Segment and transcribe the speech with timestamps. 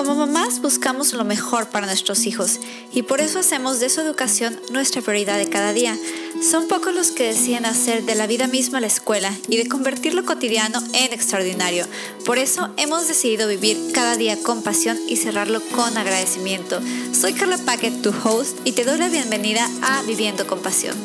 [0.00, 2.58] Como mamás buscamos lo mejor para nuestros hijos
[2.90, 5.94] y por eso hacemos de su educación nuestra prioridad de cada día.
[6.42, 10.14] Son pocos los que deciden hacer de la vida misma la escuela y de convertir
[10.14, 11.84] lo cotidiano en extraordinario.
[12.24, 16.80] Por eso hemos decidido vivir cada día con pasión y cerrarlo con agradecimiento.
[17.12, 20.96] Soy Carla Paquet, tu host, y te doy la bienvenida a Viviendo con Pasión.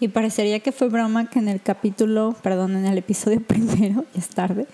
[0.00, 4.20] Y parecería que fue broma que en el capítulo, perdón, en el episodio primero, ya
[4.20, 4.66] es tarde,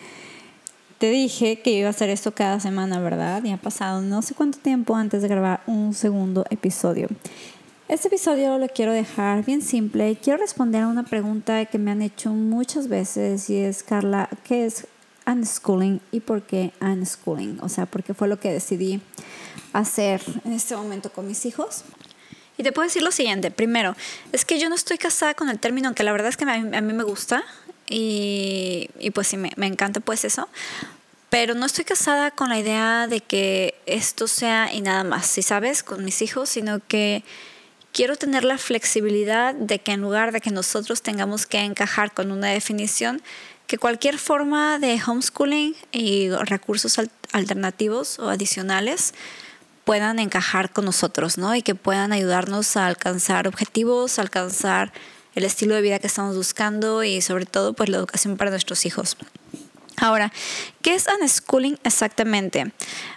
[0.99, 3.43] te dije que iba a hacer esto cada semana, ¿verdad?
[3.45, 7.09] Y ha pasado no sé cuánto tiempo antes de grabar un segundo episodio.
[7.89, 12.03] Este episodio lo quiero dejar bien simple quiero responder a una pregunta que me han
[12.03, 14.89] hecho muchas veces y es, Carla, ¿qué es
[15.27, 17.61] unschooling y por qué unschooling?
[17.61, 19.01] O sea, ¿por qué fue lo que decidí
[19.73, 21.85] hacer en este momento con mis hijos.
[22.59, 23.95] Y te puedo decir lo siguiente, primero,
[24.33, 26.59] es que yo no estoy casada con el término, aunque la verdad es que a
[26.59, 27.45] mí, a mí me gusta,
[27.89, 30.49] y, y pues sí, me, me, encanta pues eso.
[31.31, 35.43] Pero no estoy casada con la idea de que esto sea y nada más, si
[35.43, 37.25] sabes, con mis hijos, sino que
[37.93, 42.31] quiero tener la flexibilidad de que en lugar de que nosotros tengamos que encajar con
[42.31, 43.23] una definición,
[43.67, 47.01] que cualquier forma de homeschooling y recursos
[47.33, 49.15] alternativos o adicionales
[49.85, 51.55] puedan encajar con nosotros, ¿no?
[51.55, 54.93] Y que puedan ayudarnos a alcanzar objetivos, alcanzar
[55.37, 58.87] el estilo de vida que estamos buscando y sobre todo pues la educación para nuestros
[58.87, 59.17] hijos.
[59.97, 60.33] Ahora,
[60.83, 62.73] ¿qué es unschooling exactamente?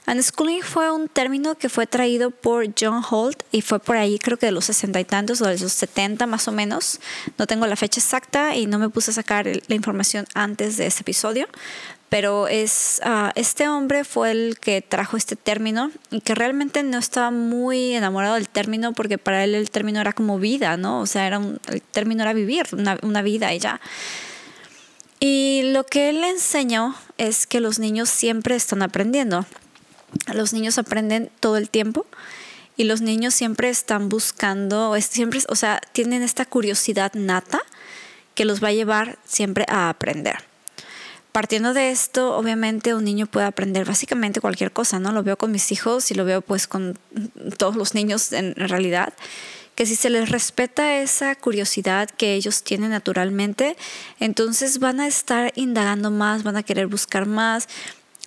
[0.07, 4.37] Unschooling fue un término que fue traído por John Holt y fue por ahí creo
[4.37, 6.99] que de los sesenta y tantos o de los setenta más o menos.
[7.37, 10.87] No tengo la fecha exacta y no me puse a sacar la información antes de
[10.87, 11.47] este episodio,
[12.07, 16.97] pero es, uh, este hombre fue el que trajo este término y que realmente no
[16.97, 21.01] estaba muy enamorado del término porque para él el término era como vida, ¿no?
[21.01, 23.79] O sea, era un, el término era vivir una, una vida y ya.
[25.19, 29.45] Y lo que él enseñó es que los niños siempre están aprendiendo.
[30.33, 32.05] Los niños aprenden todo el tiempo
[32.77, 37.61] y los niños siempre están buscando, siempre, o sea, tienen esta curiosidad nata
[38.35, 40.37] que los va a llevar siempre a aprender.
[41.33, 45.11] Partiendo de esto, obviamente un niño puede aprender básicamente cualquier cosa, ¿no?
[45.11, 46.97] Lo veo con mis hijos y lo veo pues con
[47.57, 49.13] todos los niños en realidad,
[49.79, 53.77] que si se les respeta esa curiosidad que ellos tienen naturalmente,
[54.19, 57.69] entonces van a estar indagando más, van a querer buscar más.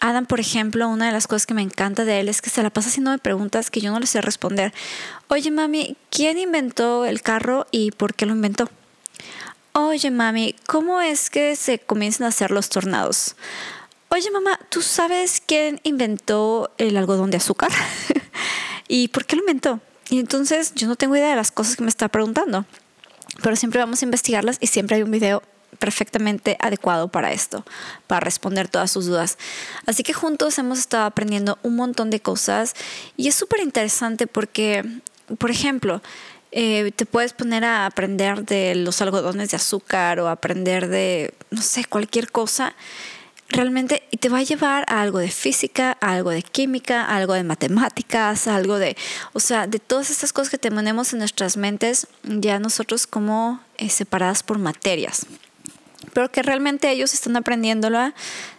[0.01, 2.63] Adam, por ejemplo, una de las cosas que me encanta de él es que se
[2.63, 4.73] la pasa haciendo preguntas que yo no le sé responder.
[5.29, 8.71] Oye, mami, ¿quién inventó el carro y por qué lo inventó?
[9.75, 13.37] Oye, mami, ¿cómo es que se comienzan a hacer los tornados?
[14.09, 17.73] Oye, mamá, ¿tú sabes quién inventó el algodón de azúcar?
[18.89, 19.81] ¿Y por qué lo inventó?
[20.09, 22.67] Y entonces yo no tengo idea de las cosas que me está preguntando,
[23.43, 25.43] pero siempre vamos a investigarlas y siempre hay un video
[25.79, 27.65] perfectamente adecuado para esto,
[28.07, 29.39] para responder todas sus dudas.
[29.87, 32.75] Así que juntos hemos estado aprendiendo un montón de cosas
[33.17, 34.85] y es súper interesante porque,
[35.39, 36.03] por ejemplo,
[36.53, 41.63] eh, te puedes poner a aprender de los algodones de azúcar o aprender de, no
[41.63, 42.75] sé, cualquier cosa
[43.53, 47.17] realmente y te va a llevar a algo de física, a algo de química, a
[47.17, 48.97] algo de matemáticas, a algo de,
[49.33, 53.89] o sea, de todas estas cosas que tenemos en nuestras mentes ya nosotros como eh,
[53.89, 55.27] separadas por materias.
[56.13, 58.13] Pero que realmente ellos están aprendiéndolo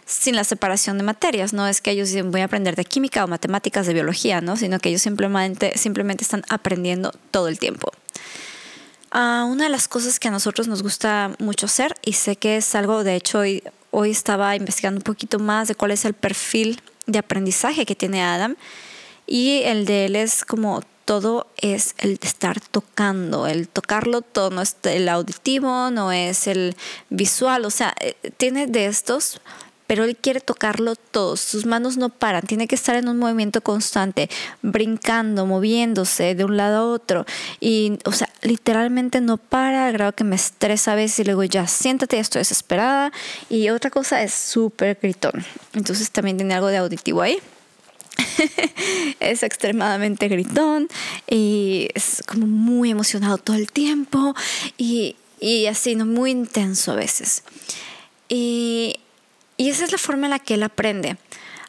[0.06, 3.24] sin la separación de materias, no es que ellos dicen voy a aprender de química
[3.24, 4.56] o matemáticas, de biología, ¿no?
[4.56, 7.92] sino que ellos simplemente, simplemente están aprendiendo todo el tiempo.
[9.14, 12.56] Uh, una de las cosas que a nosotros nos gusta mucho hacer, y sé que
[12.56, 13.62] es algo, de hecho, hoy,
[13.94, 18.22] hoy estaba investigando un poquito más de cuál es el perfil de aprendizaje que tiene
[18.22, 18.56] Adam,
[19.26, 24.62] y el de él es como todo es el estar tocando, el tocarlo todo, no
[24.62, 26.76] es el auditivo, no es el
[27.10, 29.40] visual, o sea, eh, tiene de estos
[29.86, 33.60] pero él quiere tocarlo todo, sus manos no paran, tiene que estar en un movimiento
[33.60, 34.30] constante,
[34.62, 37.26] brincando, moviéndose de un lado a otro
[37.60, 41.66] y, o sea, literalmente no para, grado que me estresa a veces y luego ya
[41.66, 43.12] siéntate, estoy desesperada
[43.48, 45.44] y otra cosa es súper gritón,
[45.74, 47.38] entonces también tiene algo de auditivo ahí.
[49.20, 50.88] es extremadamente gritón
[51.28, 54.34] y es como muy emocionado todo el tiempo
[54.78, 56.06] y, y así, ¿no?
[56.06, 57.42] Muy intenso a veces.
[58.28, 59.00] Y
[59.56, 61.16] y esa es la forma en la que él aprende.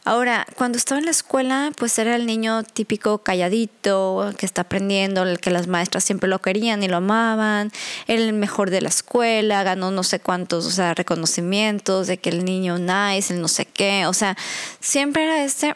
[0.07, 5.23] Ahora, cuando estaba en la escuela, pues era el niño típico calladito, que está aprendiendo,
[5.23, 7.71] el que las maestras siempre lo querían y lo amaban,
[8.05, 12.45] el mejor de la escuela, ganó no sé cuántos, o sea, reconocimientos de que el
[12.45, 14.37] niño nice, el no sé qué, o sea,
[14.79, 15.75] siempre era este,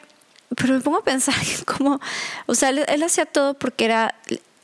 [0.56, 1.34] pero me pongo a pensar
[1.66, 2.00] como,
[2.46, 4.14] o sea, él, él hacía todo porque era,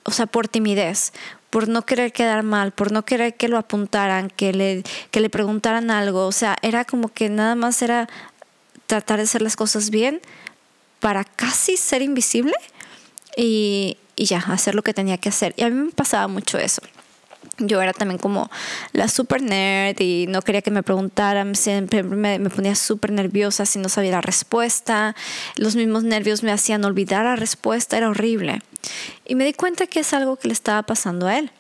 [0.04, 1.12] o sea, por timidez,
[1.56, 5.30] por no querer quedar mal, por no querer que lo apuntaran, que le, que le
[5.30, 6.28] preguntaran algo.
[6.28, 8.10] O sea, era como que nada más era
[8.88, 10.20] tratar de hacer las cosas bien
[11.00, 12.56] para casi ser invisible
[13.38, 15.54] y, y ya, hacer lo que tenía que hacer.
[15.56, 16.82] Y a mí me pasaba mucho eso
[17.58, 18.50] yo era también como
[18.92, 23.66] la super nerd y no quería que me preguntaran, siempre me, me ponía súper nerviosa
[23.66, 25.16] si no sabía la respuesta,
[25.56, 28.62] los mismos nervios me hacían olvidar la respuesta, era horrible.
[29.26, 31.52] Y me di cuenta que es algo que le estaba pasando a él.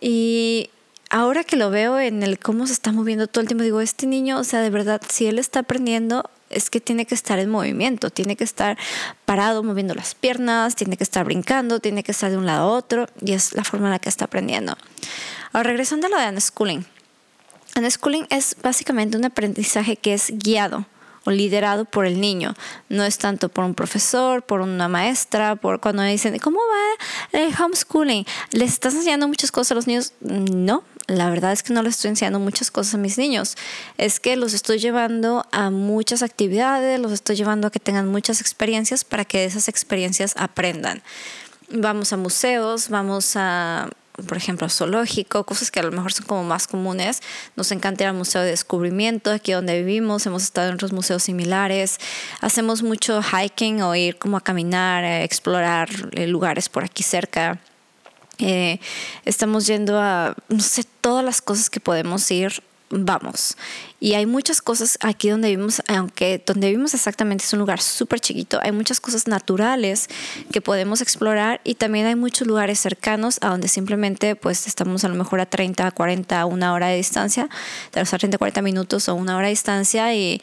[0.00, 0.70] Y
[1.10, 4.06] ahora que lo veo en el cómo se está moviendo todo el tiempo, digo, este
[4.06, 7.50] niño, o sea, de verdad, si él está aprendiendo, es que tiene que estar en
[7.50, 8.76] movimiento, tiene que estar
[9.24, 12.76] parado moviendo las piernas, tiene que estar brincando, tiene que estar de un lado a
[12.76, 14.76] otro y es la forma en la que está aprendiendo.
[15.52, 16.84] Ahora, regresando a lo de unschooling.
[17.76, 20.86] Unschooling es básicamente un aprendizaje que es guiado
[21.24, 22.54] o liderado por el niño.
[22.88, 27.52] No es tanto por un profesor, por una maestra, por cuando dicen, ¿cómo va el
[27.54, 28.24] homeschooling?
[28.52, 30.12] ¿Les estás enseñando muchas cosas a los niños?
[30.20, 33.56] No, la verdad es que no les estoy enseñando muchas cosas a mis niños.
[33.98, 38.40] Es que los estoy llevando a muchas actividades, los estoy llevando a que tengan muchas
[38.40, 41.02] experiencias para que de esas experiencias aprendan.
[41.72, 43.88] Vamos a museos, vamos a
[44.26, 47.20] por ejemplo, zoológico, cosas que a lo mejor son como más comunes.
[47.56, 51.22] Nos encanta ir al Museo de Descubrimiento, aquí donde vivimos, hemos estado en otros museos
[51.22, 51.98] similares.
[52.40, 57.60] Hacemos mucho hiking o ir como a caminar, a explorar eh, lugares por aquí cerca.
[58.38, 58.80] Eh,
[59.24, 63.56] estamos yendo a, no sé, todas las cosas que podemos ir, vamos.
[64.00, 68.20] Y hay muchas cosas aquí donde vivimos, aunque donde vivimos exactamente es un lugar súper
[68.20, 70.08] chiquito, hay muchas cosas naturales
[70.52, 75.08] que podemos explorar y también hay muchos lugares cercanos a donde simplemente pues estamos a
[75.08, 77.48] lo mejor a 30, 40, una hora de distancia,
[77.92, 80.42] de los 30, 40 minutos o una hora de distancia y,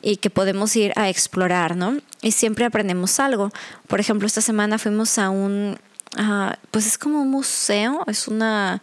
[0.00, 1.96] y que podemos ir a explorar, ¿no?
[2.22, 3.50] Y siempre aprendemos algo.
[3.88, 5.76] Por ejemplo, esta semana fuimos a un
[6.70, 8.80] pues es como un museo, es una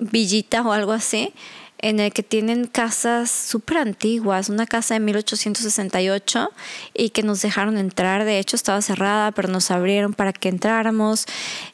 [0.00, 1.32] villita o algo así,
[1.78, 6.50] en el que tienen casas súper antiguas, una casa de 1868
[6.94, 11.26] y que nos dejaron entrar, de hecho estaba cerrada, pero nos abrieron para que entráramos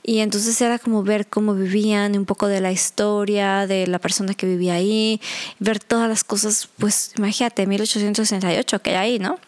[0.02, 4.34] y entonces era como ver cómo vivían, un poco de la historia de la persona
[4.34, 5.20] que vivía ahí,
[5.58, 9.38] ver todas las cosas, pues imagínate, 1868 que hay ahí, ¿no?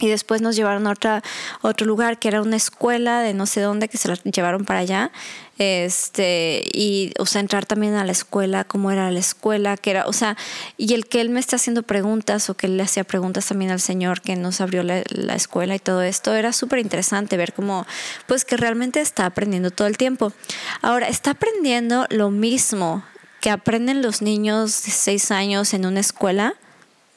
[0.00, 1.22] Y después nos llevaron a otra,
[1.62, 4.80] otro lugar que era una escuela de no sé dónde que se la llevaron para
[4.80, 5.10] allá.
[5.58, 10.06] Este, y, o sea, entrar también a la escuela, cómo era la escuela, que era,
[10.06, 10.36] o sea,
[10.76, 13.72] y el que él me está haciendo preguntas o que él le hacía preguntas también
[13.72, 17.52] al Señor que nos abrió la, la escuela y todo esto, era súper interesante ver
[17.52, 17.86] cómo,
[18.28, 20.32] pues que realmente está aprendiendo todo el tiempo.
[20.80, 23.02] Ahora, está aprendiendo lo mismo
[23.40, 26.54] que aprenden los niños de seis años en una escuela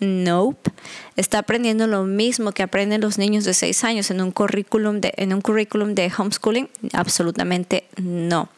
[0.01, 0.71] Nope.
[1.15, 5.13] Está aprendiendo lo mismo que aprenden los niños de 6 años en un currículum de,
[5.15, 6.69] en un currículum de homeschooling.
[6.93, 8.49] Absolutamente no.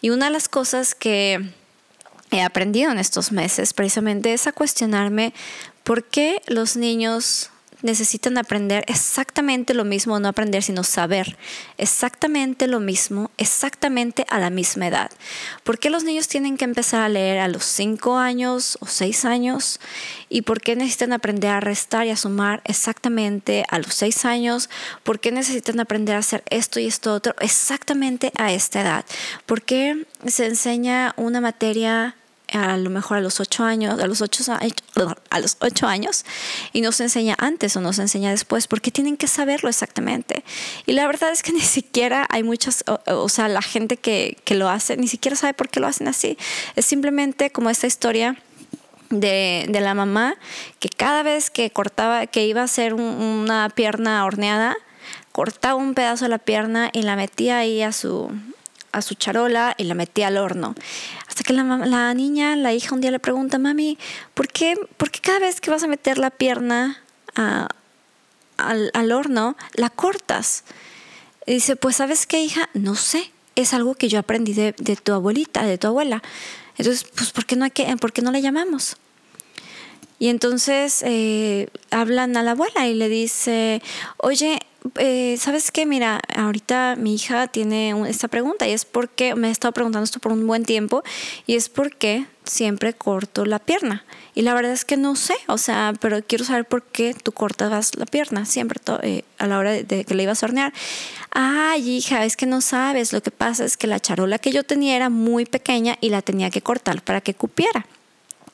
[0.00, 1.44] Y una de las cosas que
[2.30, 5.34] he aprendido en estos meses precisamente es a cuestionarme
[5.82, 7.50] por qué los niños
[7.82, 11.36] necesitan aprender exactamente lo mismo, no aprender, sino saber
[11.78, 15.10] exactamente lo mismo, exactamente a la misma edad.
[15.64, 19.24] ¿Por qué los niños tienen que empezar a leer a los 5 años o 6
[19.24, 19.80] años?
[20.28, 24.70] ¿Y por qué necesitan aprender a restar y a sumar exactamente a los 6 años?
[25.02, 29.04] ¿Por qué necesitan aprender a hacer esto y esto otro exactamente a esta edad?
[29.46, 32.16] ¿Por qué se enseña una materia
[32.52, 34.44] a lo mejor a los ocho años, a los ocho,
[35.30, 36.24] a los ocho años,
[36.72, 40.44] y no se enseña antes o no se enseña después, porque tienen que saberlo exactamente.
[40.86, 44.54] Y la verdad es que ni siquiera hay muchas, o, sea, la gente que, que,
[44.54, 46.36] lo hace, ni siquiera sabe por qué lo hacen así.
[46.76, 48.36] Es simplemente como esta historia.
[49.12, 50.36] De, de la mamá
[50.78, 54.76] que cada vez que cortaba, que iba a hacer una pierna horneada,
[55.32, 58.30] cortaba un pedazo de la pierna y la metía ahí a su,
[58.92, 60.74] a su charola y la metía al horno.
[61.28, 63.98] Hasta que la, niña, la hija, un día le pregunta, mami,
[64.34, 67.02] ¿por qué, ¿por qué cada vez que vas a meter la pierna
[67.34, 70.64] al, al, horno, la cortas?
[71.46, 74.96] Y dice, pues sabes qué, hija, no sé, es algo que yo aprendí de, de
[74.96, 76.22] tu abuelita, de tu abuela.
[76.76, 78.96] Entonces, pues, ¿por qué no, hay que, ¿por qué no le llamamos?
[80.20, 83.82] Y entonces eh, hablan a la abuela y le dice,
[84.18, 84.60] oye,
[84.98, 85.86] eh, ¿sabes qué?
[85.86, 90.20] Mira, ahorita mi hija tiene esta pregunta y es porque me ha estado preguntando esto
[90.20, 91.02] por un buen tiempo
[91.46, 94.04] y es porque siempre corto la pierna.
[94.34, 97.32] Y la verdad es que no sé, o sea, pero quiero saber por qué tú
[97.32, 100.72] cortabas la pierna siempre eh, a la hora de, que le ibas a hornear.
[101.30, 104.64] Ay, hija, es que no sabes, lo que pasa es que la charola que yo
[104.64, 107.86] tenía era muy pequeña y la tenía que cortar para que cupiera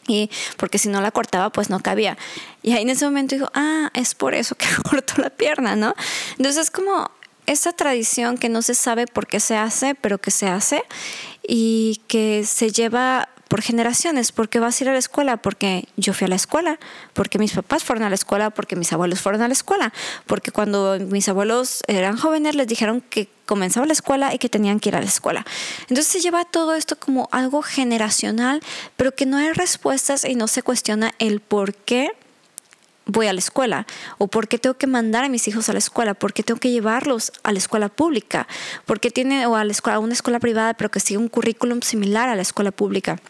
[0.06, 2.16] y porque si no la cortaba pues no cabía.
[2.62, 5.94] Y ahí en ese momento digo, ah, es por eso que corto la pierna, ¿no?
[6.38, 7.10] Entonces es como
[7.46, 10.82] esa tradición que no se sabe por qué se hace, pero que se hace
[11.46, 16.12] y que se lleva por generaciones, porque vas a ir a la escuela, porque yo
[16.12, 16.78] fui a la escuela,
[17.12, 19.92] porque mis papás fueron a la escuela, porque mis abuelos fueron a la escuela,
[20.26, 24.80] porque cuando mis abuelos eran jóvenes les dijeron que comenzaba la escuela y que tenían
[24.80, 25.46] que ir a la escuela.
[25.82, 28.60] Entonces se lleva todo esto como algo generacional,
[28.96, 32.10] pero que no hay respuestas y no se cuestiona el por qué
[33.06, 33.86] voy a la escuela
[34.18, 36.58] o por qué tengo que mandar a mis hijos a la escuela, por qué tengo
[36.58, 38.48] que llevarlos a la escuela pública,
[38.84, 41.28] por qué tiene o a la escuela a una escuela privada pero que sigue un
[41.28, 43.20] currículum similar a la escuela pública.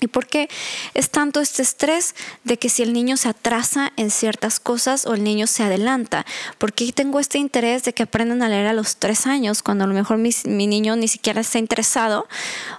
[0.00, 0.48] ¿Y por qué
[0.94, 5.14] es tanto este estrés de que si el niño se atrasa en ciertas cosas o
[5.14, 6.26] el niño se adelanta?
[6.58, 9.84] ¿Por qué tengo este interés de que aprendan a leer a los tres años cuando
[9.84, 12.28] a lo mejor mi, mi niño ni siquiera está interesado?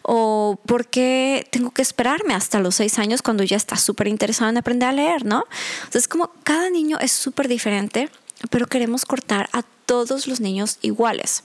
[0.03, 4.49] ¿O por qué tengo que esperarme hasta los seis años cuando ya está súper interesado
[4.49, 5.17] en aprender a leer?
[5.23, 5.45] ¿no?
[5.79, 8.09] Entonces, como cada niño es súper diferente,
[8.49, 11.43] pero queremos cortar a todos los niños iguales.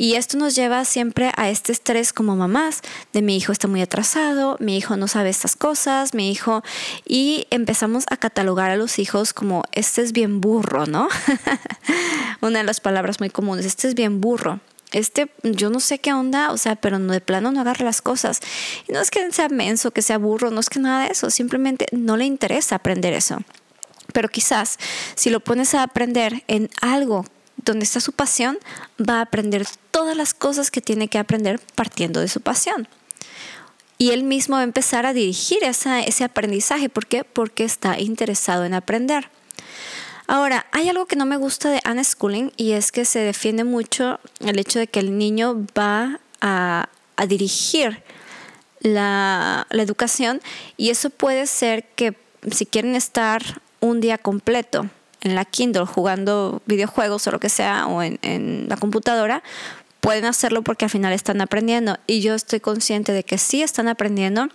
[0.00, 3.82] Y esto nos lleva siempre a este estrés como mamás, de mi hijo está muy
[3.82, 6.62] atrasado, mi hijo no sabe estas cosas, mi hijo...
[7.04, 11.08] Y empezamos a catalogar a los hijos como, este es bien burro, ¿no?
[12.42, 14.60] Una de las palabras muy comunes, este es bien burro
[14.92, 18.40] este, yo no sé qué onda, o sea, pero de plano no agarra las cosas.
[18.88, 21.28] Y no es que sea menso, que sea burro, no es que nada de eso,
[21.30, 23.38] simplemente no le interesa aprender eso.
[24.12, 24.78] Pero quizás
[25.14, 27.26] si lo pones a aprender en algo
[27.64, 28.58] donde está su pasión,
[28.98, 32.88] va a aprender todas las cosas que tiene que aprender partiendo de su pasión.
[33.98, 36.88] Y él mismo va a empezar a dirigir ese aprendizaje.
[36.88, 37.24] ¿Por qué?
[37.24, 39.28] Porque está interesado en aprender.
[40.28, 44.20] Ahora, hay algo que no me gusta de unschooling y es que se defiende mucho
[44.40, 46.88] el hecho de que el niño va a,
[47.26, 48.04] dirigir
[48.80, 50.40] la, la educación
[50.76, 52.16] y eso puede ser que
[52.52, 54.88] si quieren estar un día completo
[55.22, 59.42] en la Kindle jugando videojuegos o lo que sea, o en, en la computadora,
[60.00, 61.98] pueden hacerlo porque al final están aprendiendo.
[62.06, 64.48] Y yo estoy consciente de que sí están aprendiendo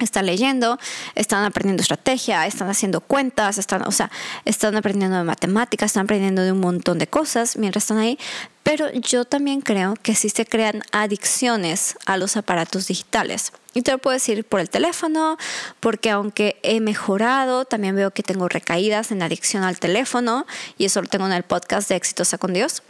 [0.00, 0.78] están leyendo,
[1.14, 4.10] están aprendiendo estrategia, están haciendo cuentas, están, o sea,
[4.44, 8.18] están aprendiendo de matemáticas, están aprendiendo de un montón de cosas mientras están ahí.
[8.62, 13.52] Pero yo también creo que sí se crean adicciones a los aparatos digitales.
[13.72, 15.38] Y te lo puedo decir por el teléfono,
[15.78, 21.00] porque aunque he mejorado, también veo que tengo recaídas en adicción al teléfono, y eso
[21.00, 22.82] lo tengo en el podcast de Exitosa con Dios.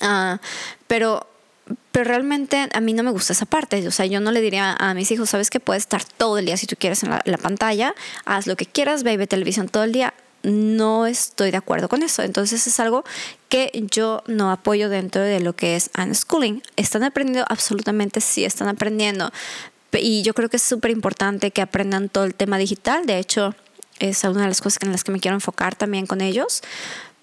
[0.00, 0.40] Ah,
[0.86, 1.26] pero
[1.92, 3.86] pero realmente a mí no me gusta esa parte.
[3.88, 6.46] O sea, yo no le diría a mis hijos, sabes que puedes estar todo el
[6.46, 7.94] día si tú quieres en la, pantalla,
[8.24, 10.14] haz lo que quieras, ve, ve televisión todo el día.
[10.42, 12.22] No estoy de acuerdo con eso.
[12.22, 13.04] Entonces es algo
[13.48, 16.62] que yo no apoyo dentro de lo que es unschooling.
[16.76, 17.46] ¿Están aprendiendo?
[17.48, 19.32] Absolutamente sí, están aprendiendo.
[19.92, 23.06] Y yo creo que es súper importante que aprendan todo el tema digital.
[23.06, 23.54] De hecho,
[23.98, 26.62] es una de las cosas en las que me quiero enfocar también con ellos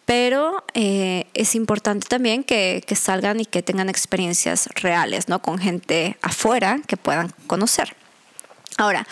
[0.06, 5.42] pero eh, es importante también que, salgan y que tengan experiencias reales, ¿no?
[5.42, 7.96] Con gente afuera que puedan conocer.
[8.78, 9.08] Ahora,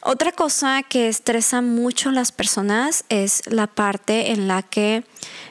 [0.00, 5.04] otra cosa que estresa mucho a las personas es la parte en la que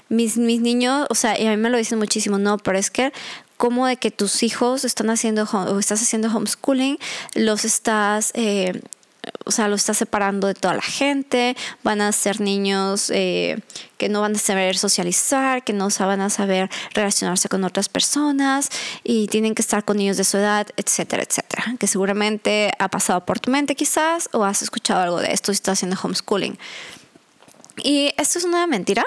[0.10, 2.92] mis, mis niños, o sea, y a mí me lo dicen muchísimo, no, pero es
[2.92, 3.12] que
[3.58, 6.98] como de que tus hijos están haciendo o estás haciendo homeschooling,
[7.34, 8.82] los estás eh,
[9.46, 13.60] o sea, lo está separando de toda la gente, van a ser niños eh,
[13.98, 18.70] que no van a saber socializar, que no van a saber relacionarse con otras personas
[19.04, 21.76] y tienen que estar con niños de su edad, etcétera, etcétera.
[21.80, 25.58] Que seguramente ha pasado por tu mente quizás o has escuchado algo de esto si
[25.58, 26.58] estás haciendo homeschooling.
[27.84, 29.06] Y esto es una mentira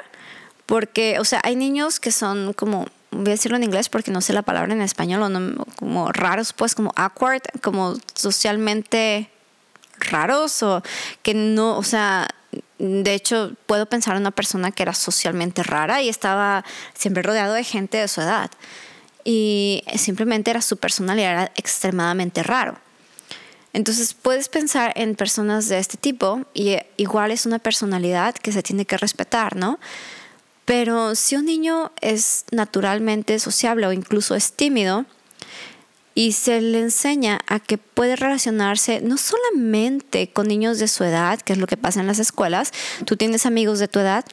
[0.66, 4.20] porque, o sea, hay niños que son como voy a decirlo en inglés porque no
[4.20, 9.30] sé la palabra en español, o no, como raros, pues como awkward, como socialmente
[10.10, 10.82] raros o
[11.22, 12.28] que no, o sea,
[12.78, 17.54] de hecho puedo pensar en una persona que era socialmente rara y estaba siempre rodeado
[17.54, 18.50] de gente de su edad
[19.24, 22.78] y simplemente era su personalidad extremadamente raro.
[23.72, 28.62] Entonces puedes pensar en personas de este tipo y igual es una personalidad que se
[28.62, 29.78] tiene que respetar, ¿no?
[30.64, 35.04] Pero si un niño es naturalmente sociable o incluso es tímido,
[36.16, 41.38] y se le enseña a que puede relacionarse no solamente con niños de su edad,
[41.42, 42.72] que es lo que pasa en las escuelas,
[43.04, 44.24] tú tienes amigos de tu edad,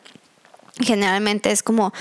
[0.80, 1.94] generalmente es como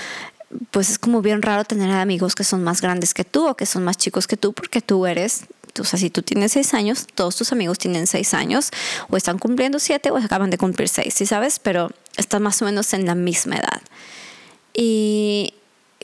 [0.71, 3.65] pues es como bien raro tener amigos que son más grandes que tú o que
[3.65, 5.45] son más chicos que tú porque tú eres
[5.77, 8.69] o sea, si tú tienes seis años, todos tus amigos tienen seis años,
[9.09, 11.57] o están cumpliendo siete o acaban de cumplir seis, ¿sí sabes?
[11.57, 13.81] Pero están más o menos en la misma edad.
[14.75, 15.55] Y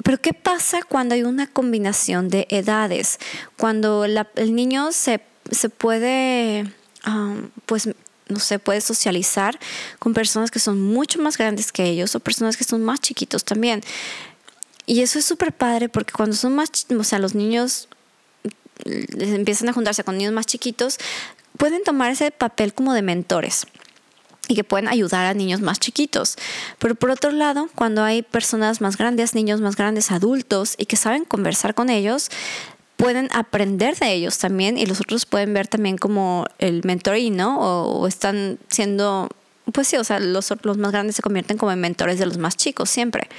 [0.03, 3.19] pero ¿qué pasa cuando hay una combinación de edades?
[3.57, 6.71] Cuando el niño se, se puede,
[7.65, 7.89] pues,
[8.27, 9.59] no sé, puede socializar
[9.97, 13.43] con personas que son mucho más grandes que ellos o personas que son más chiquitos
[13.43, 13.81] también.
[14.85, 17.89] Y eso es súper padre porque cuando son más, o sea, los niños
[18.85, 20.97] empiezan a juntarse con niños más chiquitos,
[21.57, 23.67] pueden tomar ese papel como de mentores
[24.49, 26.35] y que pueden ayudar a niños más chiquitos.
[26.79, 30.97] Pero por otro lado, cuando hay personas más grandes, niños más grandes, adultos, y que
[30.97, 32.29] saben conversar con ellos,
[32.97, 37.59] pueden aprender de ellos también y los otros pueden ver también como el mentoring, ¿no?
[37.59, 39.29] O, están siendo,
[39.71, 42.39] pues sí, o sea, los, los más grandes se convierten como en mentores de los
[42.39, 43.29] más chicos siempre.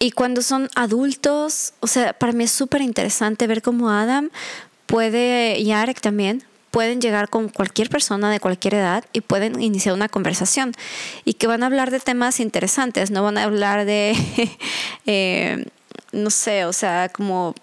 [0.00, 4.30] Y cuando son adultos, o sea, para mí es súper interesante ver cómo Adam
[4.86, 6.42] puede, y Arek también,
[6.72, 10.72] pueden llegar con cualquier persona de cualquier edad y pueden iniciar una conversación
[11.24, 14.16] y que van a hablar de temas interesantes, no van a hablar de,
[15.06, 15.66] eh,
[16.12, 17.54] no sé, o sea, como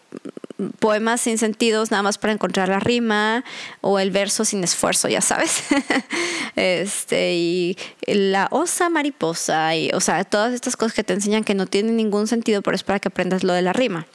[0.77, 3.43] poemas sin sentidos nada más para encontrar la rima
[3.81, 5.63] o el verso sin esfuerzo, ya sabes.
[6.55, 11.55] este, y la osa mariposa, y, o sea, todas estas cosas que te enseñan que
[11.55, 14.05] no tienen ningún sentido, pero es para que aprendas lo de la rima,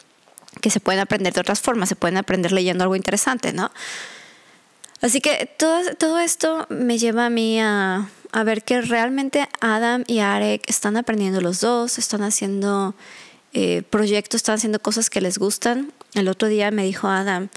[0.61, 3.73] que se pueden aprender de otras formas, se pueden aprender leyendo algo interesante, ¿no?
[5.05, 8.09] Así que todo, todo esto me lleva a mí a,
[8.47, 12.95] ver que realmente Adam y Arek están aprendiendo los dos, están haciendo
[13.53, 15.93] eh, proyectos, están haciendo cosas que les gustan.
[16.15, 17.51] El otro día me dijo Adam,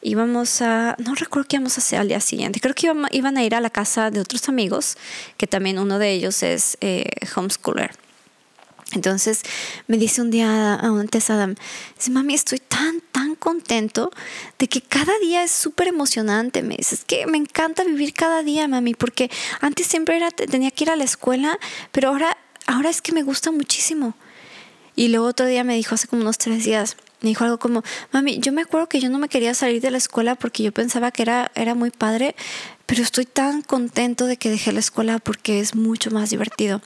[0.00, 3.44] íbamos a, no recuerdo qué íbamos a hacer al día siguiente, creo que iban, a
[3.44, 4.96] ir a la casa de otros amigos,
[5.36, 7.04] que también uno de ellos es eh,
[7.36, 7.90] homeschooler.
[8.92, 9.42] Entonces
[9.88, 11.54] me dice un día antes Adam,
[11.96, 14.10] dice, mami, estoy tan, tan contento
[14.58, 16.62] de que cada día es súper emocionante.
[16.62, 20.70] Me dice, es que me encanta vivir cada día, mami, porque antes siempre era, tenía
[20.70, 21.58] que ir a la escuela,
[21.92, 24.14] pero ahora, ahora es que me gusta muchísimo.
[24.96, 27.82] Y luego otro día me dijo, hace como unos tres días, me dijo algo como,
[28.12, 30.72] mami, yo me acuerdo que yo no me quería salir de la escuela porque yo
[30.72, 32.34] pensaba que era, era muy padre,
[32.86, 36.80] pero estoy tan contento de que dejé la escuela porque es mucho más divertido.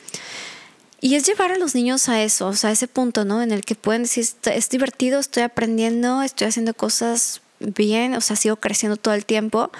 [1.00, 3.42] Y es llevar a los niños a eso, o sea, a ese punto, ¿no?
[3.42, 8.36] En el que pueden decir, es divertido, estoy aprendiendo, estoy haciendo cosas bien, o sea,
[8.36, 9.70] sigo creciendo todo el tiempo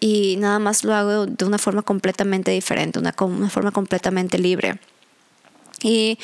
[0.00, 4.80] y nada más lo hago de una forma completamente diferente, una, una forma completamente libre.
[5.82, 6.18] Y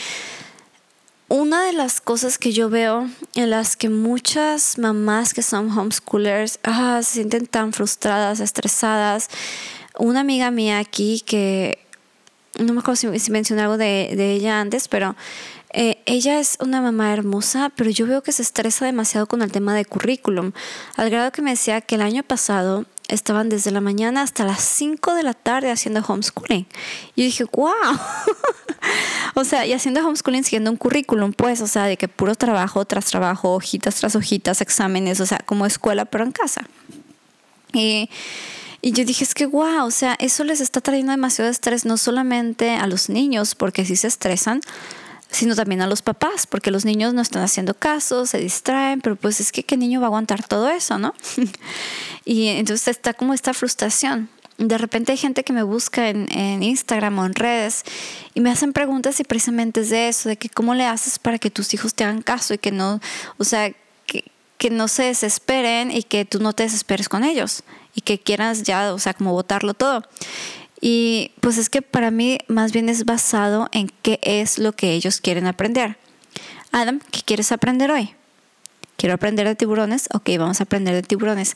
[1.29, 6.59] una de las cosas que yo veo en las que muchas mamás que son homeschoolers
[6.65, 9.29] ah, se sienten tan frustradas, estresadas,
[9.99, 11.84] una amiga mía aquí que
[12.59, 15.17] no me acuerdo si, mencioné algo de, ella antes, pero
[15.71, 19.51] eh, ella es una mamá hermosa, pero yo veo que se estresa demasiado con el
[19.51, 20.53] tema de currículum,
[20.97, 24.63] al grado que me decía que el año pasado estaban desde la mañana hasta las
[24.63, 26.67] 5 de la tarde haciendo homeschooling.
[27.15, 27.73] Y yo dije, wow.
[29.35, 32.85] o sea, y haciendo homeschooling siguiendo un currículum, pues, o sea, de que puro trabajo
[32.85, 36.63] tras trabajo, hojitas tras hojitas, exámenes, o sea, como escuela, pero en casa.
[37.73, 38.09] Y
[38.85, 41.97] y yo dije, es que wow, o sea, eso les está trayendo demasiado estrés, no
[41.97, 44.61] solamente a los niños, porque sí se estresan,
[45.31, 49.17] sino también a los papás, porque los niños no están haciendo caso, se distraen, pero
[49.17, 51.15] pues es que qué niño va a aguantar todo eso, ¿no?
[52.27, 54.29] y entonces está como esta frustración.
[54.59, 57.85] De repente hay gente que me busca en, en, Instagram o en redes
[58.35, 61.39] y me hacen preguntas y precisamente es de eso, de que cómo le haces para
[61.39, 63.01] que tus hijos te hagan caso y que no,
[63.39, 63.73] o sea,
[64.59, 67.63] que, no se desesperen y que tú no te desesperes con ellos
[67.95, 70.03] y que quieras ya, o sea, como votarlo todo.
[70.81, 74.93] Y pues es que para mí más bien es basado en qué es lo que
[74.93, 75.97] ellos quieren aprender.
[76.73, 78.15] Adam, ¿qué quieres aprender hoy?
[78.97, 80.09] Quiero aprender de tiburones.
[80.13, 81.55] Ok, vamos a aprender de tiburones.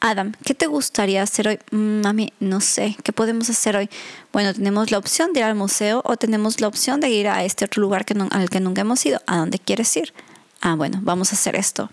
[0.00, 1.58] Adam, ¿qué te gustaría hacer hoy?
[1.72, 3.90] Mm, mami, no sé, ¿qué podemos hacer hoy?
[4.32, 7.44] Bueno, tenemos la opción de ir al museo o tenemos la opción de ir a
[7.44, 9.20] este otro lugar que al que nunca hemos ido.
[9.26, 10.12] ¿A dónde quieres ir?
[10.60, 11.90] Ah, bueno, vamos a hacer esto.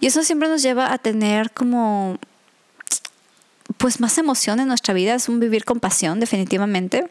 [0.00, 2.18] Y eso siempre nos lleva a tener como
[3.76, 7.08] pues más emoción en nuestra vida, es un vivir con pasión definitivamente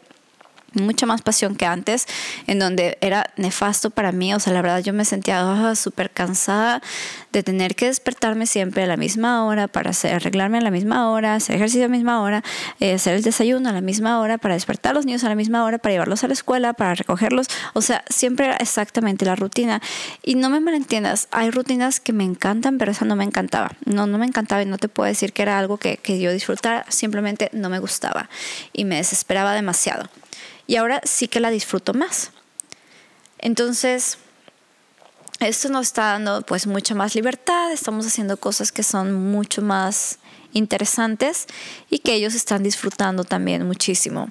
[0.74, 2.06] mucha más pasión que antes,
[2.46, 6.10] en donde era nefasto para mí, o sea, la verdad yo me sentía ah, súper
[6.10, 6.82] cansada
[7.32, 11.10] de tener que despertarme siempre a la misma hora para hacer, arreglarme a la misma
[11.10, 12.42] hora, hacer ejercicio a la misma hora,
[12.80, 15.34] eh, hacer el desayuno a la misma hora, para despertar a los niños a la
[15.34, 19.36] misma hora, para llevarlos a la escuela, para recogerlos, o sea, siempre era exactamente la
[19.36, 19.80] rutina.
[20.22, 24.06] Y no me malentiendas, hay rutinas que me encantan, pero esa no me encantaba, no,
[24.06, 26.84] no me encantaba y no te puedo decir que era algo que, que yo disfrutara,
[26.88, 28.28] simplemente no me gustaba
[28.72, 30.08] y me desesperaba demasiado
[30.70, 32.30] y ahora sí que la disfruto más.
[33.38, 34.18] Entonces,
[35.40, 40.20] esto nos está dando pues mucha más libertad, estamos haciendo cosas que son mucho más
[40.52, 41.48] interesantes
[41.90, 44.28] y que ellos están disfrutando también muchísimo.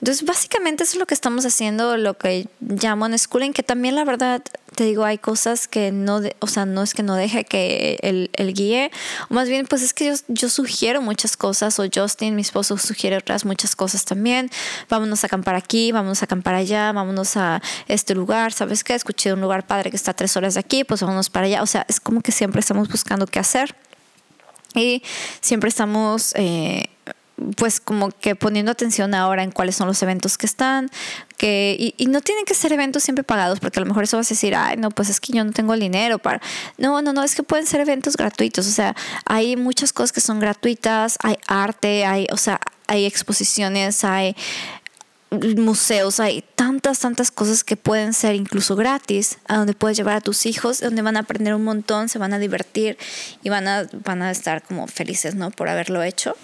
[0.00, 3.94] Entonces, básicamente eso es lo que estamos haciendo, lo que llamo en schooling, que también
[3.94, 4.42] la verdad,
[4.80, 8.30] te digo, hay cosas que no, o sea, no es que no deje que el,
[8.32, 8.90] el guíe,
[9.28, 12.78] o más bien, pues es que yo, yo, sugiero muchas cosas, o Justin, mi esposo,
[12.78, 14.48] sugiere otras muchas cosas también.
[14.88, 18.94] Vámonos a acampar aquí, vámonos a acampar allá, vámonos a este lugar, ¿sabes qué?
[18.94, 21.62] Escuché un lugar padre que está a tres horas de aquí, pues vámonos para allá.
[21.62, 23.76] O sea, es como que siempre estamos buscando qué hacer.
[24.74, 25.02] Y
[25.42, 26.32] siempre estamos...
[26.36, 26.88] Eh,
[27.56, 30.90] pues como que poniendo atención ahora en cuáles son los eventos que están,
[31.36, 34.26] que, y, no tienen que ser eventos siempre pagados, porque a lo mejor eso vas
[34.26, 36.40] a decir, ay, no, pues es que yo no tengo el dinero para...
[36.76, 40.20] No, no, no, es que pueden ser eventos gratuitos, o sea, hay muchas cosas que
[40.20, 44.34] son gratuitas, hay arte, hay, o sea, hay exposiciones, hay
[45.30, 50.20] museos, hay tantas, tantas cosas que pueden ser incluso gratis, a donde puedes llevar a
[50.20, 52.98] tus hijos, donde van a aprender un montón, se van a divertir
[53.42, 55.50] y van a, van a estar como felices, ¿no?
[55.50, 56.36] Por haberlo hecho.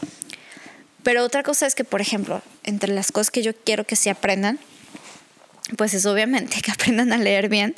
[1.07, 4.09] Pero otra cosa es que, por ejemplo, entre las cosas que yo quiero que sí
[4.09, 4.59] aprendan,
[5.77, 7.77] pues es obviamente que aprendan a leer bien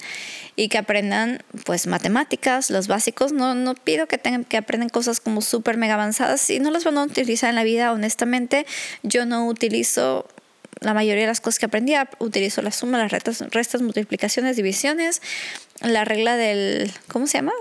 [0.57, 3.33] y que aprendan pues matemáticas, los básicos.
[3.33, 6.41] No, no pido que tengan que aprendan cosas como súper mega avanzadas.
[6.41, 8.65] Si no las van a utilizar en la vida, honestamente,
[9.03, 10.27] yo no utilizo
[10.81, 11.93] la mayoría de las cosas que aprendí.
[12.21, 15.21] Utilizo la suma, las restas multiplicaciones, divisiones,
[15.83, 17.53] la regla del, ¿cómo se llama?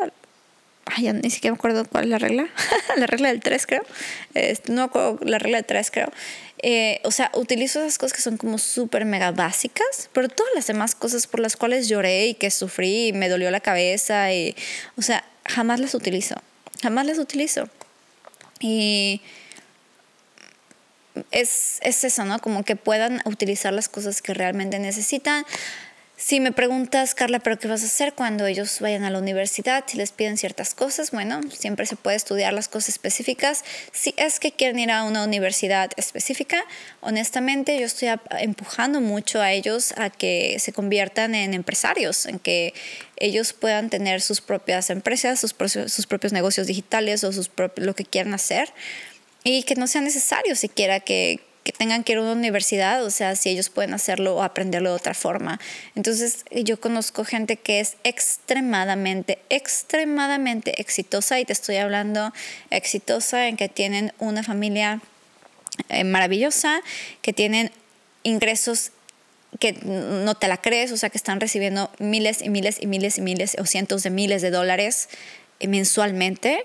[0.95, 2.47] Ay, ya ni siquiera me acuerdo cuál es la regla,
[2.97, 3.83] la regla del 3 creo,
[4.33, 6.11] este, no me acuerdo la regla del 3 creo.
[6.63, 10.65] Eh, o sea, utilizo esas cosas que son como súper mega básicas, pero todas las
[10.65, 14.55] demás cosas por las cuales lloré y que sufrí y me dolió la cabeza y,
[14.97, 16.35] o sea, jamás las utilizo,
[16.81, 17.69] jamás las utilizo.
[18.59, 19.21] Y
[21.29, 22.39] es, es eso, ¿no?
[22.39, 25.45] Como que puedan utilizar las cosas que realmente necesitan.
[26.19, 29.83] Si me preguntas, Carla, ¿pero qué vas a hacer cuando ellos vayan a la universidad?
[29.85, 33.63] Si les piden ciertas cosas, bueno, siempre se puede estudiar las cosas específicas.
[33.91, 36.65] Si es que quieren ir a una universidad específica,
[37.01, 42.73] honestamente yo estoy empujando mucho a ellos a que se conviertan en empresarios, en que
[43.17, 45.53] ellos puedan tener sus propias empresas, sus,
[45.91, 48.73] sus propios negocios digitales o sus lo que quieran hacer
[49.43, 53.11] y que no sea necesario siquiera que, que tengan que ir a una universidad, o
[53.11, 55.59] sea, si ellos pueden hacerlo o aprenderlo de otra forma.
[55.95, 62.31] Entonces, yo conozco gente que es extremadamente, extremadamente exitosa y te estoy hablando
[62.69, 65.01] exitosa en que tienen una familia
[65.89, 66.79] eh, maravillosa,
[67.21, 67.69] que tienen
[68.23, 68.91] ingresos
[69.59, 73.17] que no te la crees, o sea, que están recibiendo miles y miles y miles
[73.17, 75.09] y miles o cientos de miles de dólares
[75.59, 76.63] eh, mensualmente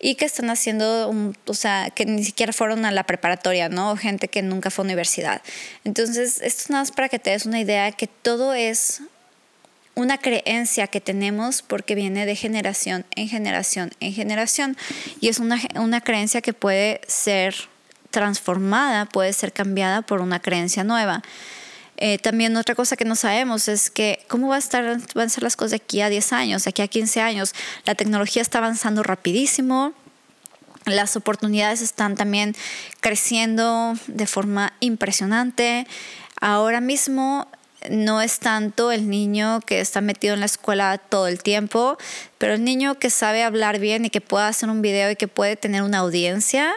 [0.00, 1.12] y que están haciendo,
[1.46, 3.96] o sea, que ni siquiera fueron a la preparatoria, ¿no?
[3.96, 5.42] Gente que nunca fue a universidad.
[5.84, 9.02] Entonces, esto es nada más para que te des una idea que todo es
[9.94, 14.76] una creencia que tenemos porque viene de generación en generación en generación
[15.20, 17.56] y es una, una creencia que puede ser
[18.12, 21.22] transformada, puede ser cambiada por una creencia nueva.
[22.00, 25.56] Eh, también otra cosa que no sabemos es que cómo va a estar, van las
[25.56, 27.54] cosas de aquí a 10 años, de aquí a 15 años.
[27.84, 29.92] La tecnología está avanzando rapidísimo,
[30.84, 32.54] las oportunidades están también
[33.00, 35.88] creciendo de forma impresionante.
[36.40, 37.48] Ahora mismo
[37.90, 41.98] no es tanto el niño que está metido en la escuela todo el tiempo,
[42.38, 45.28] pero el niño que sabe hablar bien y que puede hacer un video y que
[45.28, 46.74] puede tener una audiencia,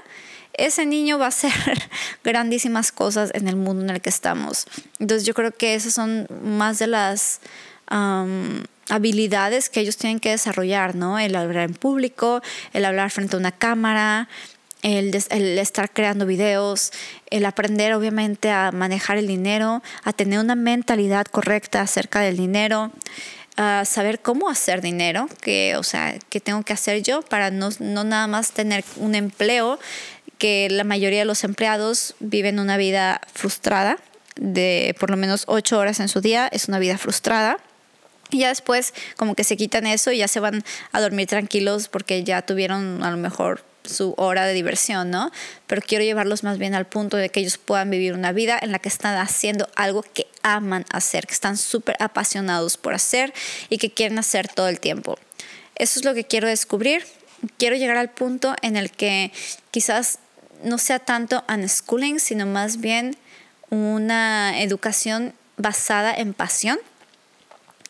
[0.53, 1.51] ese niño va a hacer
[2.23, 4.65] grandísimas cosas en el mundo en el que estamos.
[4.99, 7.41] Entonces yo creo que esas son más de las
[8.89, 11.19] habilidades que ellos tienen que desarrollar, ¿no?
[11.19, 14.29] El hablar en público, el hablar frente a una cámara,
[14.81, 15.13] el,
[15.59, 16.91] estar creando videos,
[17.29, 22.91] el aprender obviamente a manejar el dinero, a tener una mentalidad correcta acerca del dinero,
[23.57, 27.69] a saber cómo hacer dinero, que, o sea, qué tengo que hacer yo para no,
[27.79, 29.79] no nada más tener un empleo,
[30.41, 33.99] que la mayoría de los empleados viven una vida frustrada
[34.35, 37.59] de por lo menos ocho horas en su día, es una vida frustrada.
[38.31, 41.89] Y ya después como que se quitan eso y ya se van a dormir tranquilos
[41.89, 45.31] porque ya tuvieron a lo mejor su hora de diversión, ¿no?
[45.67, 48.71] Pero quiero llevarlos más bien al punto de que ellos puedan vivir una vida en
[48.71, 53.31] la que están haciendo algo que aman hacer, que están súper apasionados por hacer
[53.69, 55.19] y que quieren hacer todo el tiempo.
[55.75, 57.05] Eso es lo que quiero descubrir.
[57.59, 59.31] Quiero llegar al punto en el que
[59.69, 60.17] quizás
[60.63, 63.15] no sea tanto unschooling, sino más bien
[63.69, 66.77] una educación basada en pasión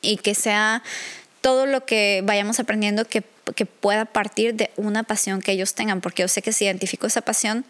[0.02, 0.84] y que sea
[1.42, 3.24] todo lo que vayamos aprendiendo que,
[3.56, 7.08] que pueda partir de una pasión que ellos tengan, porque yo sé que si identifico
[7.08, 7.66] esa pasión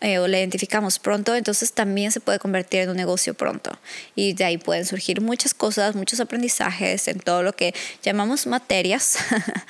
[0.00, 3.78] eh, o la identificamos pronto, entonces también se puede convertir en un negocio pronto.
[4.14, 9.18] Y de ahí pueden surgir muchas cosas, muchos aprendizajes en todo lo que llamamos materias.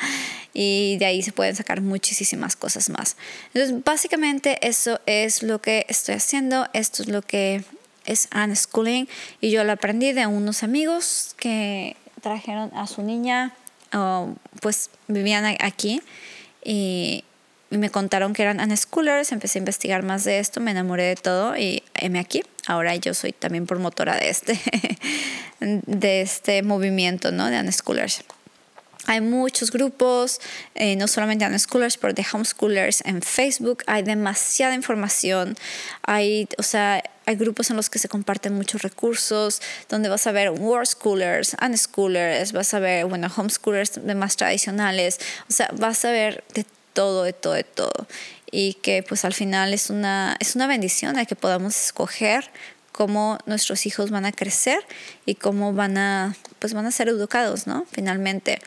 [0.55, 3.16] y de ahí se pueden sacar muchísimas cosas más.
[3.55, 7.64] Entonces, básicamente eso es lo que estoy haciendo, esto es lo que
[8.07, 9.09] es unschooling
[9.40, 13.55] y yo lo aprendí de unos amigos que trajeron a su niña,
[14.61, 16.03] pues vivían aquí
[17.78, 21.56] me contaron que eran unschoolers, empecé a investigar más de esto, me enamoré de todo
[21.56, 22.42] y me aquí.
[22.66, 24.61] Ahora yo soy también promotora de este,
[25.61, 27.46] de este movimiento ¿no?
[27.46, 28.24] de unschoolers.
[29.06, 30.40] Hay muchos grupos,
[30.74, 33.83] eh, no solamente de unschoolers, pero de homeschoolers en Facebook.
[33.87, 35.56] Hay demasiada información.
[36.02, 40.33] Hay, o sea, hay grupos en los que se comparten muchos recursos, donde vas a
[40.33, 45.18] ver world schoolers, unschoolers, vas a ver, bueno, homeschoolers de más tradicionales.
[45.48, 48.07] O sea, vas a ver de todo, de todo, de todo.
[48.50, 52.50] Y que pues al final es una, es una bendición de que podamos escoger
[52.92, 54.85] cómo nuestros hijos van a crecer
[55.24, 57.87] y cómo van a, pues van a ser educados, ¿no?
[57.92, 58.61] Finalmente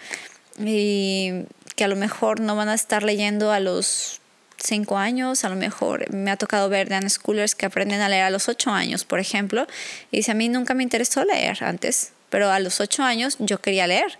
[0.59, 4.19] y que a lo mejor no van a estar leyendo a los
[4.57, 8.23] cinco años, a lo mejor me ha tocado ver de schoolers que aprenden a leer
[8.23, 9.67] a los ocho años, por ejemplo,
[10.11, 13.59] y dice, a mí nunca me interesó leer antes, pero a los ocho años yo
[13.59, 14.19] quería leer,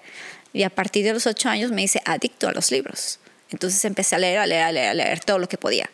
[0.51, 3.19] y a partir de los ocho años me hice adicto a los libros.
[3.53, 5.89] Entonces empecé a leer, a leer, a leer, a leer todo lo que podía.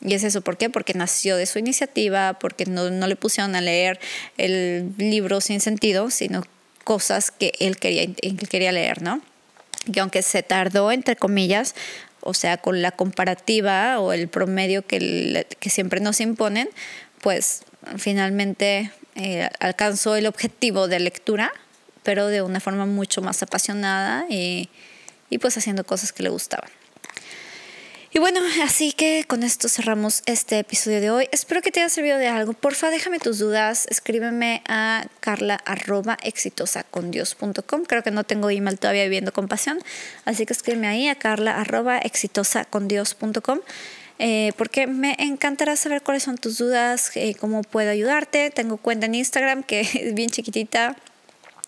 [0.00, 0.70] Y es eso, ¿por qué?
[0.70, 4.00] Porque nació de su iniciativa, porque no, no le pusieron a leer
[4.38, 6.44] el libro sin sentido, sino
[6.84, 9.20] cosas que él quería, él quería leer, ¿no?
[9.92, 11.74] que aunque se tardó, entre comillas,
[12.20, 16.68] o sea, con la comparativa o el promedio que, que siempre nos imponen,
[17.20, 17.62] pues
[17.98, 21.52] finalmente eh, alcanzó el objetivo de lectura,
[22.02, 24.70] pero de una forma mucho más apasionada y,
[25.30, 26.70] y pues haciendo cosas que le gustaban.
[28.16, 31.28] Y bueno, así que con esto cerramos este episodio de hoy.
[31.32, 32.52] Espero que te haya servido de algo.
[32.52, 33.88] Porfa, déjame tus dudas.
[33.90, 39.80] Escríbeme a carla arroba Creo que no tengo email todavía viviendo con pasión.
[40.26, 42.00] Así que escríbeme ahí a carla arroba
[44.20, 48.52] eh, porque me encantará saber cuáles son tus dudas, eh, cómo puedo ayudarte.
[48.52, 50.94] Tengo cuenta en Instagram que es bien chiquitita.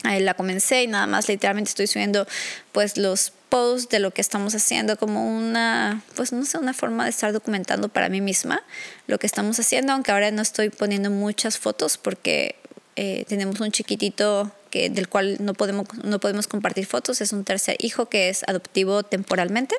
[0.04, 2.26] Ahí la comencé y nada más literalmente estoy subiendo
[2.72, 7.04] pues los post de lo que estamos haciendo como una, pues no sé, una forma
[7.04, 8.62] de estar documentando para mí misma
[9.06, 12.56] lo que estamos haciendo, aunque ahora no estoy poniendo muchas fotos porque
[12.96, 17.44] eh, tenemos un chiquitito que, del cual no podemos, no podemos compartir fotos, es un
[17.44, 19.76] tercer hijo que es adoptivo temporalmente.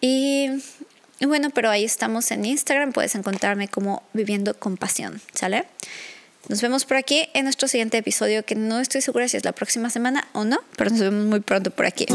[0.00, 0.50] Y
[1.20, 5.64] bueno, pero ahí estamos en Instagram, puedes encontrarme como viviendo con pasión, ¿sale?
[6.48, 9.52] Nos vemos por aquí en nuestro siguiente episodio, que no estoy segura si es la
[9.52, 12.06] próxima semana o no, pero nos vemos muy pronto por aquí.